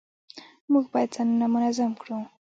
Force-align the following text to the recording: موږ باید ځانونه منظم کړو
موږ 0.71 0.85
باید 0.93 1.13
ځانونه 1.15 1.45
منظم 1.53 1.91
کړو 2.01 2.17